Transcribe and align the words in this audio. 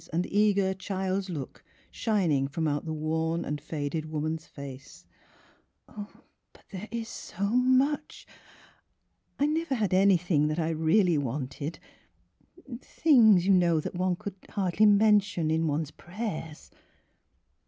nd 0.17 0.23
the 0.23 0.35
eager 0.35 0.73
child's 0.73 1.29
look 1.29 1.63
24 1.63 1.63
Miss 1.63 1.69
Phihira 1.69 1.89
shining 1.95 2.47
from 2.47 2.67
out 2.67 2.85
the 2.85 2.91
worn 2.93 3.45
and 3.45 3.61
faded 3.61 4.07
woman's 4.11 4.47
face. 4.47 5.05
"But— 5.85 6.09
but 6.53 6.63
there 6.71 6.87
is 6.89 7.07
so 7.07 7.47
much! 7.51 8.25
I— 9.37 9.43
I 9.43 9.45
never 9.45 9.75
had 9.75 9.93
any 9.93 10.17
thing 10.17 10.47
that 10.47 10.57
I 10.57 10.69
really 10.71 11.19
wanted— 11.19 11.77
things, 12.81 13.45
you 13.45 13.53
know, 13.53 13.79
that 13.79 13.93
one 13.93 14.15
could 14.15 14.37
hardly 14.49 14.87
mention 14.87 15.51
in 15.51 15.67
one's 15.67 15.91
prayers." 15.91 16.71